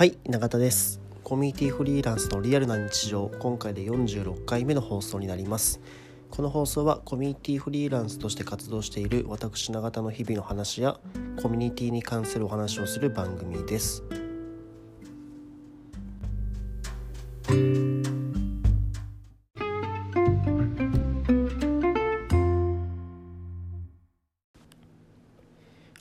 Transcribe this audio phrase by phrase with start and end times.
[0.00, 0.98] はい永田です。
[1.22, 3.30] コミュニティフリーランスのリアルな日常。
[3.38, 5.78] 今回で46回目の放送になります。
[6.30, 10.98] この放送はコミュニティフリーランスとして活動している私永田の日々の話や
[11.42, 14.02] コミュニティに関するお話をする番組です。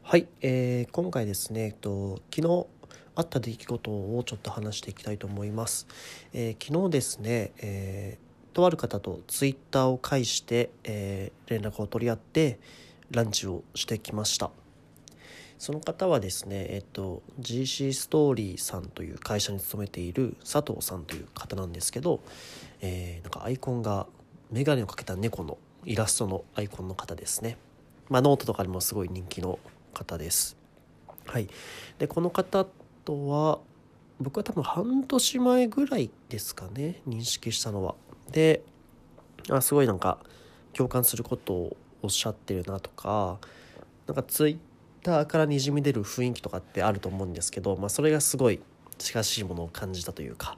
[0.04, 2.79] はい、えー、今回ですね、えっと、昨日
[3.16, 5.88] あった出来事をちょっと話していきたいと思います。
[6.34, 12.60] えー、昨日ですね、えー、とある方とツイッターを介して、えー、連絡を取り合って
[13.12, 14.52] ランチをしてきました。
[15.58, 22.22] その方はですね、えっと、GC ストーリーさんという会社に勤めている佐藤さんという方なんですけど、
[22.80, 24.08] えー、なんかアイコンが
[24.52, 27.58] 眼鏡をかけた猫のイラストのアイコンの方ですね。
[28.10, 29.60] まあ、ノートとかにもすごい人気の
[29.94, 30.58] 方です。
[31.26, 31.50] はい、
[32.00, 32.66] でこの方
[33.10, 33.60] とは
[34.20, 37.96] 僕は多分半年前ぐらいですかね認識したのは。
[38.32, 38.62] で
[39.50, 40.20] あすごいなんか
[40.74, 43.40] 共感することをおっしゃってるなとか
[44.06, 44.58] なんかツイッ
[45.02, 48.60] ターからにじみ出る雰囲気とかってあると思うんですけど、まあ、それがすごい
[49.00, 50.58] 近しいものを感じたというか、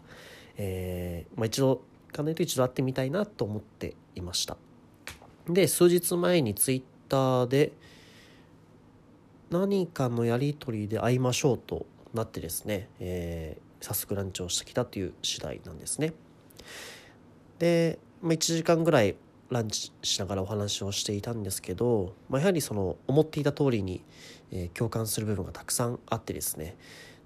[0.58, 4.58] えーまあ、一度かなりと一度会ってみたいなと思っていました。
[5.48, 7.72] で数日前にツイッターで
[9.50, 16.14] 何かのやり取りで会いましょうとなってですね、えー、早速ランチをしてきたという次第なんですね。
[17.60, 19.16] で、まあ、1時間ぐらい
[19.52, 24.04] ランチしながらお話をしていたんですけど、まあ、やはりその思っていた通りに、
[24.52, 26.78] えー、共感する部分がたくさんあってですね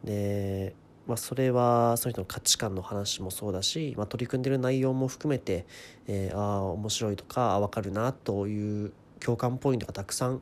[0.04, 0.74] で、
[1.06, 5.68] まあ、それはその人の価値観の話もそうだし、まあ、取り組んでる内容も含めて、
[6.08, 10.42] えー、ああ面白いとかあ分かるなという共感ポイントがたくさん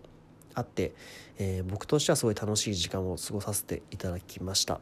[0.56, 0.94] あって、
[1.38, 4.80] えー、僕としてはすごい楽しい時間を過ごさせていただきました。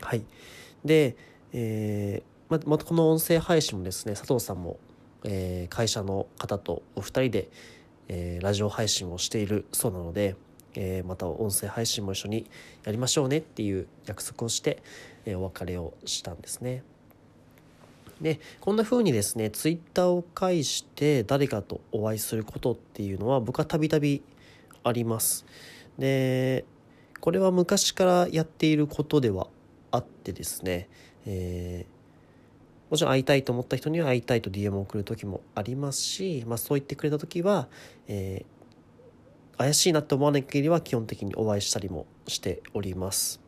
[0.00, 0.24] はい、
[0.84, 1.16] で、
[1.52, 4.78] えーままたこの音声配信もですね佐藤さんも、
[5.24, 7.48] えー、会社の方とお二人で、
[8.08, 10.36] えー、ラジオ配信をしているそうなので、
[10.74, 12.46] えー、また音声配信も一緒に
[12.84, 14.82] やりましょうねっていう約束をして、
[15.24, 16.82] えー、お別れをしたんですね。
[18.20, 24.22] でこんな風にですねツイッターを介して誰かとお会いすることっていうのは僕はたびたび
[24.84, 25.44] あります。
[25.98, 26.64] で
[27.20, 29.48] これは昔からやっていることでは
[29.90, 30.88] あってですね、
[31.24, 37.68] えー、もちろん会いたいと思った人には会いたいと DM を送る時もありますし、まあ、そう言ってくれた時は、
[38.08, 43.40] えー、怪しいなと思わない限りは基本的にお会いしたりもしております。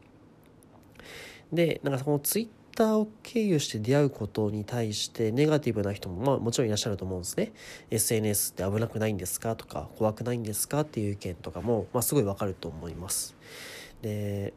[1.52, 7.52] でなんかそのツイッターを経由して出会うことに対してネガティブな人もまあもちろんいらっしゃると思うんですね。
[7.90, 9.56] SNS って危なくないんですか？
[9.56, 10.82] とか怖くないんですか？
[10.82, 13.34] っていう意見とかも、まあ、すごいわかると思います。
[14.02, 14.52] で、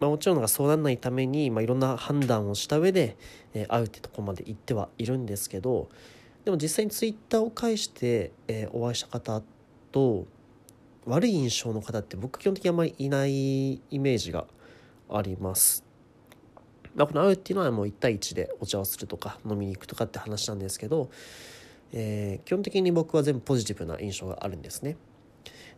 [0.00, 3.16] まあ、もちろんそうならないために、まあ、いろんな判断をした上で、
[3.52, 5.90] えー、会うってとこまで行ってはいるんですけど
[6.46, 9.42] でも実際に Twitter を介して、えー、お会いした方
[9.92, 10.26] と
[11.04, 14.46] 悪い印象の方って僕基本的にあんまりいないイメージが
[15.10, 15.89] あります。
[16.94, 21.10] まあ、この会うっていうのはもう1対1でお茶をするとか飲みに行くとかって話なんですけど、
[21.92, 24.96] えー、基本的に僕は全部ポジティブな印象があるんですね。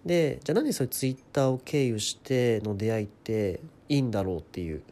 [0.05, 4.83] でじゃあ何でそういうツイッターを経由しての出会いっていいんだろうっていう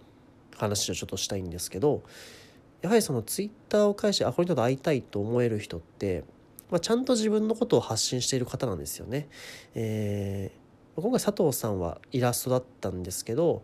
[0.56, 2.02] 話をちょっとしたいんですけど
[2.82, 6.24] やはりそのツイッターを介してあこの人と会いたいと思える人って、
[6.70, 9.28] まあ、ちゃんと自分のことを発信している方なんですよね。
[9.74, 13.62] えー、今回佐藤さんはイラストだったんですけど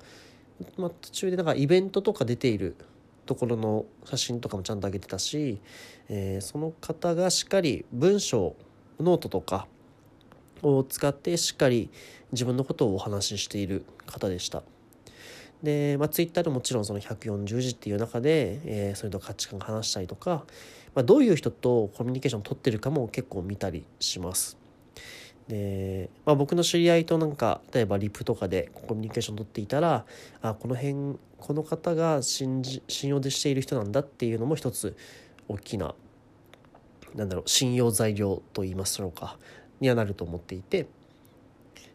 [0.76, 2.76] まあ、途中でなんかイベントとか出ている
[3.26, 5.60] ところの写真とかもちゃんと上げてたし、
[6.08, 8.56] えー、その方がしっかり文章
[9.00, 9.66] ノートとか
[10.62, 11.90] を使ってしっかり
[12.32, 14.62] 自分のことをお話ししている方でした。
[15.62, 20.44] で、まあ、ツイッターでもちろんその140字っていう中で、えー、それと価値観話したりとか、
[20.94, 24.56] まあ、どういう人とコミュニケーションを取ってるかも結構見たりします。
[25.48, 30.04] で、まあ、僕の知り合いとなんか例えばリプとかでコミュニケーション取っていたら
[30.42, 34.96] あこの辺この方が信じ信用でしている人なんだっていうのも一つ
[35.48, 35.94] 大きな
[37.14, 39.38] なんだろう信用材料と言いますのか
[39.80, 40.86] にはなると思っていて、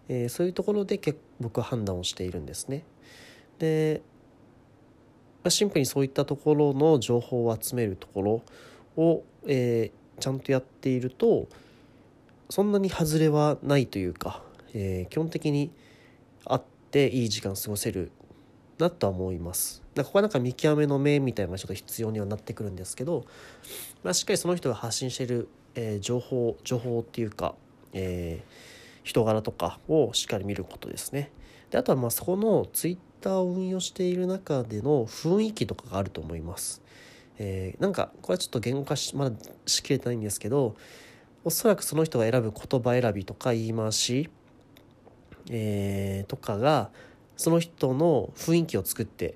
[0.08, 2.84] えー、そういうところで結僕は判断をしているんですね。
[3.60, 4.02] で、
[5.44, 8.42] まあ、シンプルにそういったところの情報を集めるところ
[8.96, 11.48] を、えー、ちゃんとやっていると
[12.52, 14.44] そんなに外れはないというか、
[14.74, 15.72] えー、基本的に
[16.46, 18.12] あっていい時間過ごせる
[18.78, 19.82] なとは思います。
[19.96, 23.26] だここはなんか見極めの目みたいなのがちょっと必要にはなってくるんですけど、
[24.04, 27.56] まあ、しっかりその人が発信している、えー、情報情報っていうか、
[27.94, 28.50] えー、
[29.04, 31.32] 人柄とかをしっかり見ることですね。
[31.70, 36.82] であとはまあそこのツイッターを運用している中での雰囲気とかがあると思います。
[37.38, 40.76] えー、なんかこれはちょっと言語化しまだしきれてないんですけど
[41.44, 44.30] おそらくその人が選ぶ言葉選びとか言い回し、
[45.50, 46.92] えー、とかが
[47.36, 49.36] その人の雰囲気を作って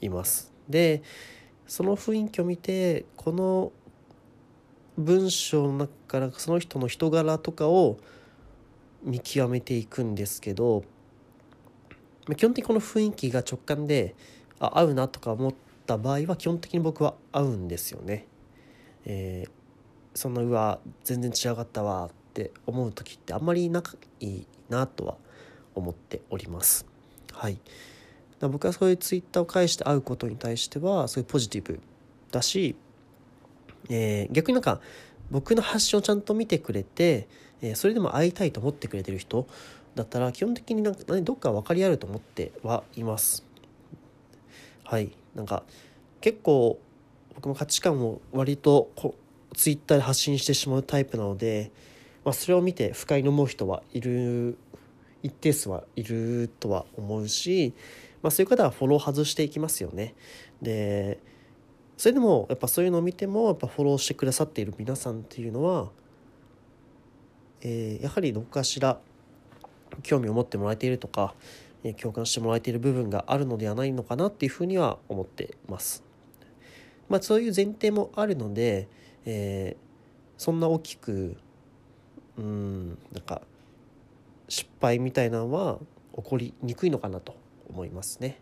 [0.00, 0.52] います。
[0.68, 1.02] で
[1.66, 3.72] その雰囲気を見てこの
[4.98, 7.98] 文章の中からその人の人柄とかを
[9.02, 10.84] 見極めていくんですけど
[12.36, 14.14] 基本的にこの雰囲気が直感で
[14.58, 15.54] あ合うなとか思っ
[15.86, 18.26] た場合は基本的に僕は合うんですよね。
[19.04, 19.50] えー、
[20.14, 23.82] そんなうわ全然違かったわって思う時ってあんまりな
[24.20, 25.16] いいなとは
[25.74, 26.86] 思っております。
[27.32, 27.58] はい、
[28.40, 31.80] 僕はそういうツイッターを介して会うことに対してはそういうポジティブ
[32.30, 32.76] だし、
[33.90, 34.80] えー、逆になんか
[35.30, 37.28] 僕の発信をちゃんと見てくれて、
[37.60, 39.46] えー、それでも会いたいと思ってくれてる人
[39.94, 43.44] だったら基本的になんかどっか分かり合えると思ってはいます。
[44.84, 45.64] はいなんか
[46.20, 46.78] 結構
[47.34, 49.14] 僕も価値観を割とこ
[49.54, 51.70] ツイッターで発信してしまうタイプなので、
[52.24, 54.56] まあ、それを見て不快に思う人はいる
[55.22, 57.72] 一定数はいるとは思うし、
[58.22, 60.14] まあ、そういう方はフォロー外していきますよね。
[60.60, 61.18] で
[61.96, 65.90] それでもやっぱそういうのを見てもやっぱフォローしてくださっている皆さんっていうのは、
[67.60, 68.98] えー、やはりどこかしら
[70.02, 71.34] 興味を持ってもらえているとか、
[71.84, 76.02] えー、共感してもらえている部分があるのではないのかなっていうふうには思ってます。
[77.08, 78.88] まあ、そういう前提もあるので、
[79.24, 81.36] えー、そんな大きく
[82.36, 83.42] うんなんか
[84.48, 85.78] 失敗みたいなのは
[86.16, 87.36] 起こりにくいのかなと
[87.68, 88.40] 思いますね。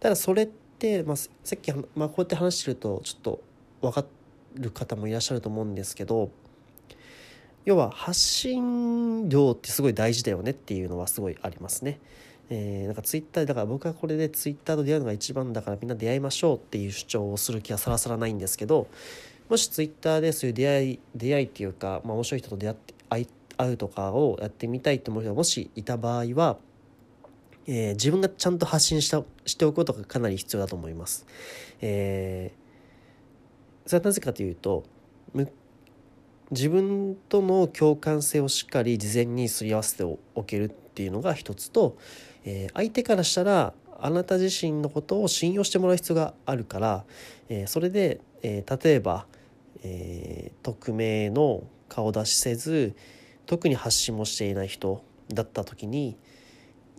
[0.00, 3.42] ただそれって、まあ、さっき、まあ、こうやって話してるとちょっと
[3.80, 4.04] 分か
[4.54, 6.30] る方もいらっしゃると思うんですけど
[7.64, 12.00] 要は発信量ってすごい大事だよねっていうのはすごいありますね。
[12.52, 18.88] えー、なんかツイッターだから僕はこれでツイッターと出会うのが一番だからみんな出会いましょうっていう主張をする気はさらさらないんですけど
[19.50, 23.26] もしツイッターでそういう出会い出会いっていうか、まあ、面白い人と出会って会
[23.56, 26.56] 会うとかをやってみたいと思う人がもしいた場合は、
[27.66, 31.26] えー、自分がちゃんと発信したしておくことがかなり必要だと思います。
[31.80, 34.84] えー、それはなぜかというと
[36.52, 41.96] 自分との共感性をしっかり事前にすり合わせておけるっていうのが一つと、
[42.44, 47.04] えー、相手からしたらあなた自身のことを信用してもらう必要があるから、
[47.48, 49.26] えー、それで、えー、例えば、
[49.82, 52.94] え匿名の顔出しせず
[53.46, 56.16] 特に発信もしていない人だった時に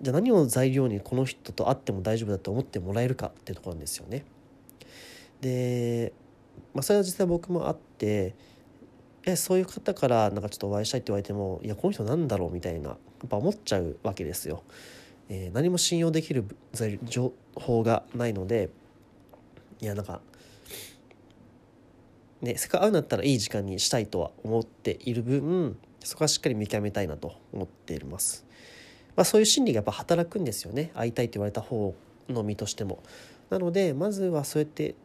[0.01, 4.25] じゃあ何を材料にこの人と会っても大丈夫だと思ってもらえるかっていうところなんですよね。
[5.41, 6.13] で、
[6.73, 8.33] まあ、それは実際僕もあって
[9.23, 12.95] えそういう方からなんかちょっとお会いしたいって言われてもいやこの人なんだろうみたいなや
[13.25, 14.63] っぱ思っちゃうわけですよ。
[15.29, 16.45] えー、何も信用できる
[17.03, 18.69] 情報がないので
[19.79, 20.21] いやなんか
[22.41, 28.45] ねせっかく会うんだったらいい時間にしたいとは思っている分そこはしっかり見極めたいなと思っています。
[29.15, 31.93] まあ、そういう心理がやっぱ働くんですよね会いたいと言われた方
[32.29, 33.03] の身としても。
[33.49, 34.95] なのでまずはそうやって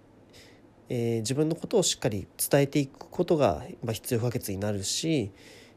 [0.89, 5.33] えー、自分のことをしっかり伝えていくことが、まあ、必要不可欠になるし、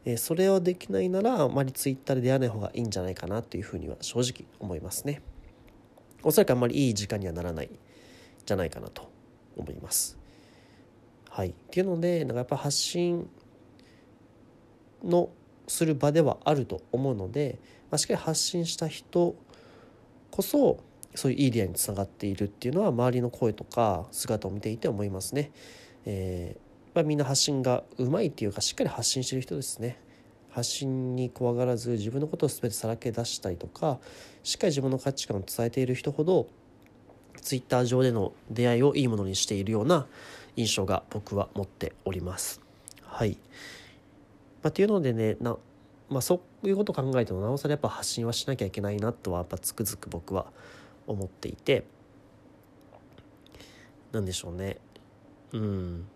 [0.06, 5.22] えー、それをできないならあまりツイッターで出会わない方がいいんじゃないかなというふうには正直思いますね。
[6.22, 7.70] おそらくあんまりいい時間にはならない
[8.46, 9.10] じゃないかなと
[9.58, 10.19] 思います。
[11.30, 13.30] はい、っていうのでなんかやっぱ発信
[15.04, 15.30] の
[15.68, 17.60] する場ではあると思うので、
[17.92, 19.36] まあ、しっかり発信した人
[20.32, 20.84] こそ
[21.16, 25.52] そういういい出会いにつながっているっていうのは周りの声とか姿を見ていて思いますね。
[26.06, 30.00] えーまあ、みんな発信がうまいっていうかしっかり発信してる人ですね。
[30.50, 34.00] 発信に怖がらず自分のことを全てさらけ出したりとか
[34.44, 36.48] しっかり自分の価値観を伝えている人ほど
[37.40, 40.08] ツイッター上での出会いをいいものにしているような
[40.60, 42.62] 印象が僕は持っております。
[43.04, 43.38] はい。
[44.62, 45.56] まあ、っていうのでねな、
[46.10, 50.48] まあ、そういうことを考えてもなおさらやっぱ発信はしなきゃいけないなとはやっぱつくづく僕は
[51.08, 51.86] 思っていて
[54.12, 54.78] 何でしょうね
[55.54, 56.08] うん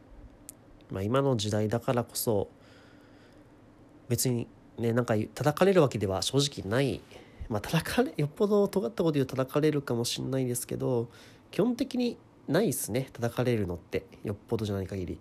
[0.91, 2.50] まあ今の時代だからこそ
[4.09, 4.47] 別に
[4.77, 7.01] ねなんか叩かれるわけでは正直ない
[7.47, 11.07] まあ叩かれよっぽど尖ったこと言う叩かれるかもしれないですけど
[11.50, 13.09] 基本的にないですね。
[13.13, 14.05] 叩かれるのって。
[14.23, 15.19] よっぽどじゃない限り。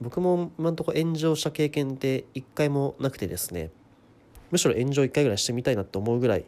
[0.00, 3.70] 僕も今んとこ炎上した経験って一回もなくてですね。
[4.50, 6.44] むしろ炎上一回ぐらいしてみたいなって思うぐらい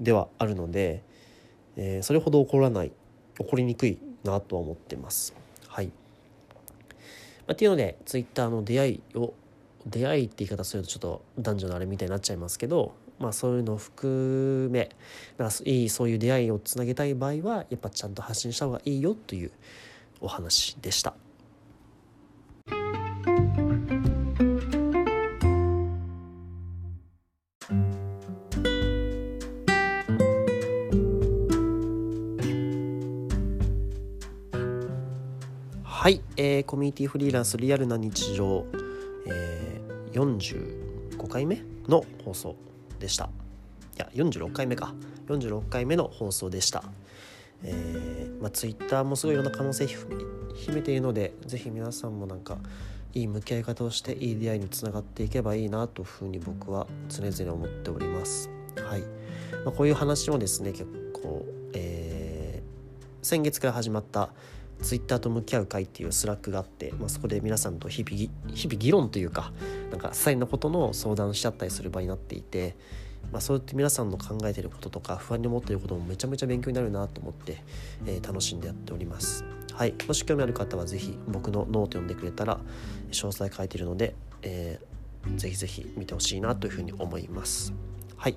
[0.00, 1.02] ではあるので、
[1.76, 2.92] えー、それほど起こらない。
[3.38, 5.34] 起こりにくいなとは思ってます。
[5.68, 5.92] はい、ま
[7.48, 9.32] あ、っていうのでツイッターの出会いを
[9.86, 14.90] 出会いって言い方するとちょっと男女のあれみたいになっちゃいますけどまあ、そういうのを含め
[15.36, 19.50] なんかいいそういう出会いをつなげたい場合はやっぱちゃんと発信した方がいいよという
[20.20, 21.14] お話でした。
[35.82, 38.64] はい、えー、コミュニティフリーランスリアルな日常、
[39.26, 42.67] えー、45回目の放送
[42.98, 43.30] でした。
[43.96, 44.94] いや46回目か。
[45.26, 46.84] 46回目の放送でした。
[47.64, 52.58] えー、まあ、Twitter もすごいいろんな可能性秘めているので是非皆さんもなんか
[53.14, 58.48] いい向き合い方をしていい出会いにつながっていけばいいなというふうに僕は常々思っております。
[58.76, 59.00] はい、
[59.64, 64.30] まあ、こういう話もですね結構、えー、先月から始まった
[64.82, 68.16] ツイッターと向き合う会っていうスラックがあって、まあ、そこで皆さんと日々
[68.54, 69.52] 日々議論というか
[69.90, 72.76] なんか些細なことの相談しちゃったりする場になっていて、
[73.32, 77.62] まあ、そうやって皆さんの考えてることとか不安に思ってることもめちゃめちゃ勉強になるなと思って、
[78.06, 79.44] えー、楽しんでやっております。
[79.74, 82.58] はい、もし興味ある方は是非僕のノート読んでくれたら
[83.10, 87.72] 詳細書いてるので、えー、ぜひぜひ見てほしいなというふうに思います。
[88.18, 88.36] はい。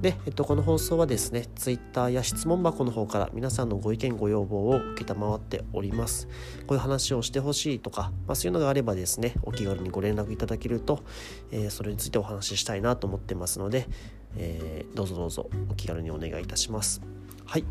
[0.00, 6.28] で、えっと、この放送はですね、Twitter や質問箱の方から皆さんのご意見、ご要望を承っております。
[6.66, 11.02] こういう話をしてほしいとか、まあ、そういうのがあればですね、お気軽にご連絡いただけると、
[11.50, 13.88] えー、それについてお話ししたいなと思ってますので、
[14.36, 17.02] えー、どうぞどうぞお気軽にお願いいたします。
[17.44, 17.64] はい。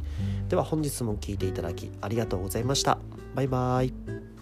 [0.50, 2.98] では本日も聴いていただきありがとうございました。
[3.34, 4.35] バイバーイ。